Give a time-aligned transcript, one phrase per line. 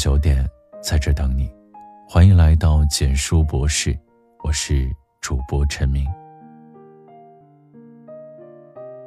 [0.00, 0.48] 九点，
[0.80, 1.46] 在这等你。
[2.08, 3.94] 欢迎来到简书博士，
[4.42, 6.08] 我是主播陈明。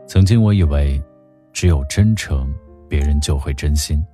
[0.08, 1.04] 曾经我以为，
[1.52, 2.54] 只有真诚，
[2.88, 4.06] 别人就会真心；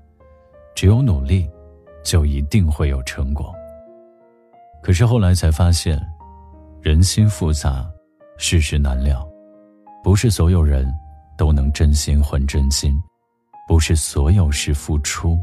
[0.74, 1.50] 只有努力，
[2.02, 3.54] 就一定会有成果。
[4.82, 6.02] 可是后来才发现，
[6.82, 7.92] 人心复杂，
[8.38, 9.30] 世事难料，
[10.02, 10.90] 不是所有人
[11.38, 12.98] 都能真心换真心，
[13.68, 15.38] 不是所有事付出。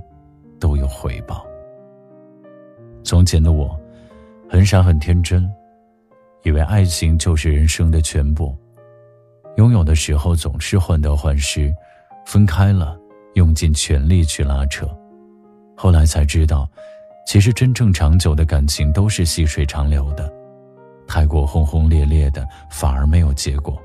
[0.59, 1.47] 都有回报。
[3.03, 3.79] 从前的我，
[4.49, 5.49] 很傻很天真，
[6.43, 8.57] 以为爱情就是人生的全部。
[9.57, 11.75] 拥有的时候总是患得患失，
[12.27, 12.99] 分开了，
[13.35, 14.87] 用尽全力去拉扯。
[15.77, 16.69] 后来才知道，
[17.27, 20.33] 其实真正长久的感情都是细水长流的，
[21.07, 23.81] 太过轰轰烈烈的反而没有结果。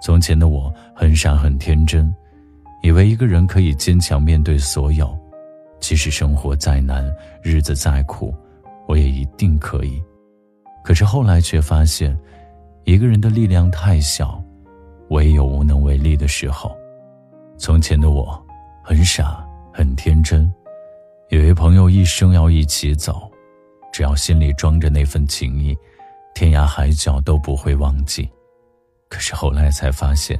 [0.00, 2.14] 从前的我很傻很天真，
[2.82, 5.18] 以为一个人可以坚强面对所有。
[5.80, 7.08] 即使生活再难，
[7.42, 8.34] 日子再苦，
[8.86, 10.02] 我也一定可以。
[10.84, 12.18] 可是后来却发现，
[12.84, 14.42] 一个人的力量太小，
[15.10, 16.76] 唯有无能为力的时候。
[17.58, 18.40] 从前的我，
[18.82, 20.52] 很傻，很天真，
[21.30, 23.30] 以为朋友一生要一起走，
[23.92, 25.76] 只要心里装着那份情谊，
[26.34, 28.28] 天涯海角都不会忘记。
[29.08, 30.38] 可是后来才发现，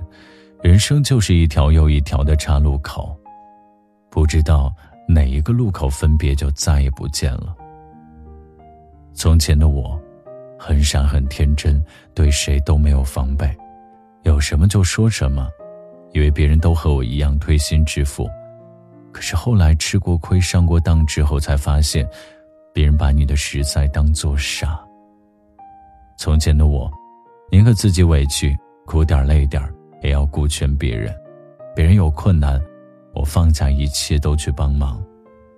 [0.62, 3.16] 人生就是一条又一条的岔路口，
[4.10, 4.74] 不知道。
[5.08, 7.56] 哪一个路口分别就再也不见了。
[9.14, 9.98] 从前的我，
[10.58, 11.82] 很傻很天真，
[12.14, 13.50] 对谁都没有防备，
[14.24, 15.48] 有什么就说什么，
[16.12, 18.28] 以为别人都和我一样推心置腹。
[19.10, 22.06] 可是后来吃过亏、上过当之后，才发现，
[22.74, 24.78] 别人把你的实在当作傻。
[26.18, 26.88] 从前的我，
[27.50, 29.62] 宁可自己委屈、苦点累点
[30.02, 31.12] 也要顾全别人，
[31.74, 32.60] 别人有困难。
[33.14, 35.02] 我放下一切都去帮忙，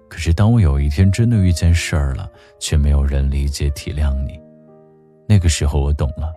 [0.08, 4.40] 可是当我有一天真的遇见事儿了，却没有人理解体谅你。
[5.28, 6.32] 那个时候我懂了，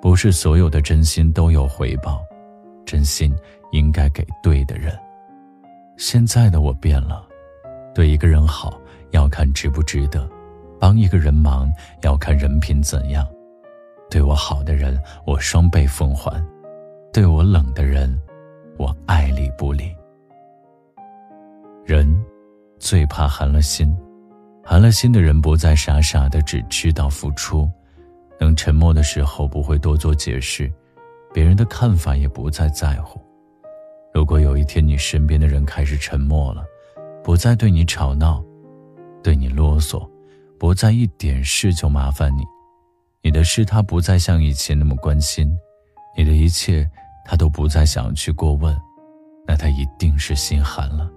[0.00, 2.24] 不是所有的真心都有回报，
[2.84, 3.34] 真心
[3.72, 4.96] 应该给对的人。
[5.96, 7.26] 现在的我变了，
[7.94, 8.78] 对一个人好
[9.12, 10.28] 要看值不值得，
[10.78, 11.72] 帮一个人忙
[12.02, 13.26] 要看人品怎样。
[14.10, 16.40] 对我好的人，我双倍奉还；
[17.12, 18.20] 对我冷的人，
[18.76, 19.95] 我爱理不理。
[21.86, 22.04] 人
[22.80, 23.96] 最怕寒了心，
[24.64, 27.70] 寒了心的人不再傻傻的只知道付出，
[28.40, 30.68] 能沉默的时候不会多做解释，
[31.32, 33.20] 别人的看法也不再在乎。
[34.12, 36.64] 如果有一天你身边的人开始沉默了，
[37.22, 38.42] 不再对你吵闹，
[39.22, 40.04] 对你啰嗦，
[40.58, 42.42] 不再一点事就麻烦你，
[43.22, 45.56] 你的事他不再像以前那么关心，
[46.18, 46.84] 你的一切
[47.24, 48.76] 他都不再想去过问，
[49.46, 51.08] 那他一定是心寒了。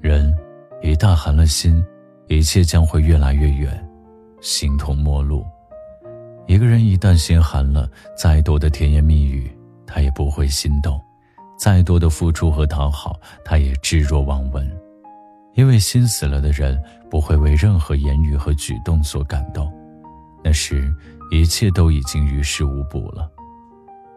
[0.00, 0.34] 人
[0.80, 1.84] 一旦寒了心，
[2.26, 3.86] 一切将会越来越远，
[4.40, 5.44] 形同陌路。
[6.46, 9.54] 一个人一旦心寒了，再多的甜言蜜语，
[9.86, 10.98] 他也不会心动；
[11.58, 14.66] 再多的付出和讨好，他也置若罔闻。
[15.54, 19.70] 因为心死了的人，不会为任何言语和举动所感动，
[20.42, 20.90] 那时
[21.30, 23.30] 一切都已经于事无补了。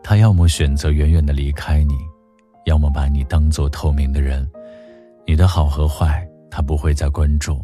[0.01, 1.97] 他要么选择远远的离开你，
[2.67, 4.49] 要么把你当做透明的人。
[5.25, 7.63] 你的好和坏，他不会再关注。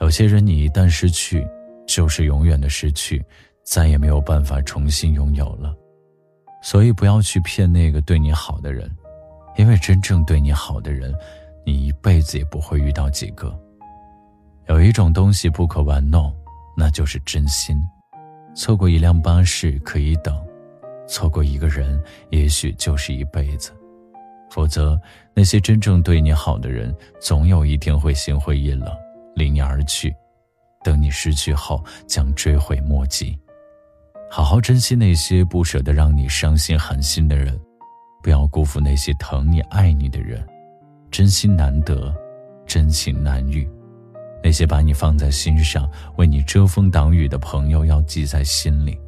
[0.00, 1.46] 有些人，你一旦失去，
[1.86, 3.22] 就是永远的失去，
[3.64, 5.74] 再也没有办法重新拥有了。
[6.62, 8.90] 所以，不要去骗那个对你好的人，
[9.56, 11.14] 因为真正对你好的人，
[11.66, 13.54] 你一辈子也不会遇到几个。
[14.68, 16.34] 有一种东西不可玩弄，
[16.76, 17.76] 那就是真心。
[18.54, 20.34] 错过一辆巴士可以等，
[21.08, 23.72] 错过一个人，也许就是一辈子。
[24.50, 25.00] 否则，
[25.32, 28.88] 那些真正对你好的人，总有一天会心灰意冷，
[29.34, 30.14] 离你而去。
[30.82, 33.38] 等你失去后，将追悔莫及。
[34.30, 37.58] 好好珍惜那些不舍得让你伤心寒心的人，
[38.22, 40.44] 不要辜负那些疼你爱你的人。
[41.10, 42.14] 真心难得，
[42.66, 43.68] 真情难遇。
[44.42, 45.86] 那些把你放在心上、
[46.16, 48.98] 为你遮风挡雨的朋友，要记在心里。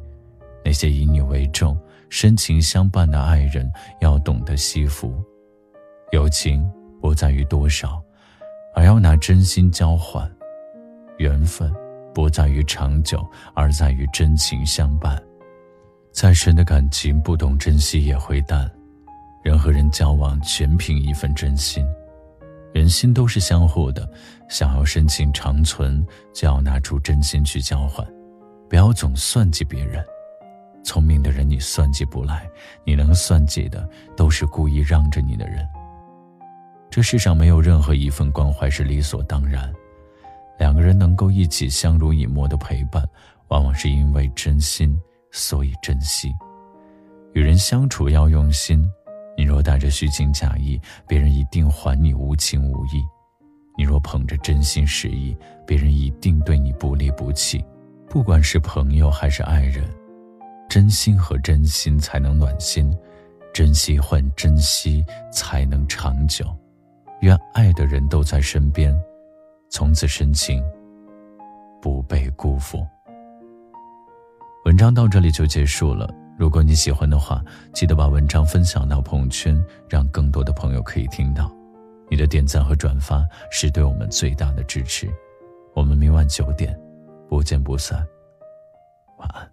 [0.63, 1.77] 那些以你为重、
[2.09, 3.67] 深情相伴的爱人，
[3.99, 5.13] 要懂得惜福。
[6.13, 6.63] 友情
[7.01, 7.99] 不在于多少，
[8.75, 10.29] 而要拿真心交换；
[11.17, 11.73] 缘分
[12.13, 15.19] 不在于长久，而在于真情相伴。
[16.11, 18.69] 再深的感情，不懂珍惜也会淡。
[19.43, 21.83] 人和人交往，全凭一份真心。
[22.75, 24.07] 人心都是相互的，
[24.47, 28.07] 想要深情长存，就要拿出真心去交换。
[28.69, 30.05] 不要总算计别人，
[30.83, 32.47] 聪明的人你算计不来，
[32.85, 35.67] 你能算计的，都是故意让着你的人。
[36.93, 39.73] 这世上没有任何一份关怀是理所当然。
[40.59, 43.03] 两个人能够一起相濡以沫的陪伴，
[43.47, 44.95] 往往是因为真心，
[45.31, 46.31] 所以珍惜。
[47.33, 48.87] 与人相处要用心，
[49.35, 53.01] 你若带着虚情假意，别人一定还你无情无义；
[53.75, 55.35] 你若捧着真心实意，
[55.65, 57.65] 别人一定对你不离不弃。
[58.07, 59.83] 不管是朋友还是爱人，
[60.69, 62.95] 真心和真心才能暖心，
[63.51, 66.45] 珍惜换珍惜才能长久。
[67.23, 68.93] 愿爱的人都在身边，
[69.69, 70.61] 从此深情
[71.81, 72.85] 不被辜负。
[74.65, 76.13] 文章到这里就结束了。
[76.37, 77.41] 如果你喜欢的话，
[77.71, 81.49] 记得把文章分享到朋友圈，让更多的朋友可以听到。
[82.09, 85.09] 你的点赞和转发是对我们最大的支持。
[85.73, 86.77] 我们明晚九点
[87.29, 88.05] 不见不散。
[89.17, 89.52] 晚安。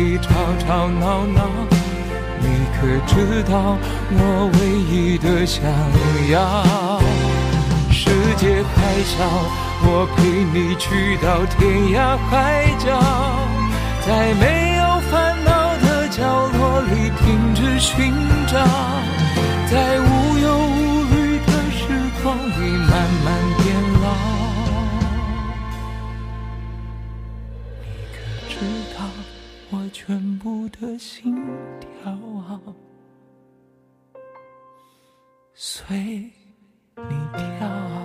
[0.00, 1.42] 里吵吵闹闹。
[2.40, 3.76] 你可知道
[4.10, 4.58] 我唯
[4.90, 5.62] 一的想
[6.30, 6.98] 要？
[7.92, 9.18] 世界还小，
[9.82, 10.22] 我陪
[10.54, 12.98] 你去到天涯海角，
[14.06, 16.18] 在没有烦恼的角
[16.56, 18.14] 落里停止寻
[18.46, 18.56] 找，
[30.70, 31.34] 的心
[31.80, 32.18] 跳
[35.54, 35.96] 随
[36.96, 37.99] 你跳。